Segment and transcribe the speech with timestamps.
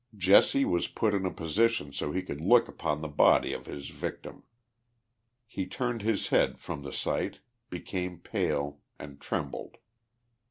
[0.17, 3.67] Jesse was put in a position so that he could look upon the body of
[3.67, 4.41] his victim.
[5.45, 7.37] He turned his head from the sight
[7.69, 9.77] became pale and trembled.